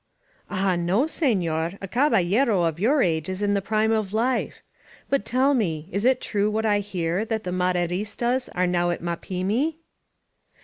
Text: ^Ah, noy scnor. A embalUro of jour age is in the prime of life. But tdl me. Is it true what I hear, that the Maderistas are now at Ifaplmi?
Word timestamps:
^Ah, 0.49 0.79
noy 0.79 1.03
scnor. 1.03 1.77
A 1.79 1.87
embalUro 1.87 2.67
of 2.67 2.77
jour 2.79 3.03
age 3.03 3.29
is 3.29 3.43
in 3.43 3.53
the 3.53 3.61
prime 3.61 3.91
of 3.91 4.13
life. 4.15 4.63
But 5.11 5.25
tdl 5.25 5.55
me. 5.55 5.89
Is 5.91 6.05
it 6.05 6.19
true 6.19 6.49
what 6.49 6.65
I 6.65 6.79
hear, 6.79 7.23
that 7.25 7.43
the 7.43 7.51
Maderistas 7.51 8.49
are 8.55 8.65
now 8.65 8.89
at 8.89 9.03
Ifaplmi? 9.03 9.75